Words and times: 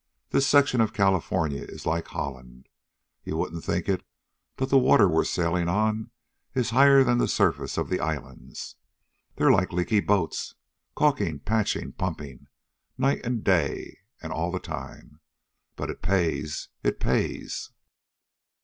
This 0.31 0.47
section 0.47 0.81
of 0.81 0.93
California 0.95 1.61
is 1.61 1.85
like 1.85 2.07
Holland. 2.07 2.67
You 3.23 3.37
wouldn't 3.37 3.63
think 3.63 3.87
it, 3.87 4.03
but 4.55 4.71
this 4.71 4.81
water 4.81 5.07
we're 5.07 5.23
sailing 5.23 5.67
on 5.69 6.09
is 6.55 6.71
higher 6.71 7.03
than 7.03 7.19
the 7.19 7.27
surface 7.27 7.77
of 7.77 7.87
the 7.89 7.99
islands. 7.99 8.77
They're 9.35 9.51
like 9.51 9.71
leaky 9.71 9.99
boats 9.99 10.55
calking, 10.95 11.37
patching, 11.37 11.91
pumping, 11.91 12.47
night 12.97 13.21
and 13.23 13.43
day 13.43 13.99
and 14.23 14.33
all 14.33 14.49
the 14.51 14.57
time. 14.59 15.19
But 15.75 15.91
it 15.91 16.01
pays. 16.01 16.69
It 16.81 16.99
pays." 16.99 17.69